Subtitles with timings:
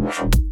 [0.00, 0.47] Thank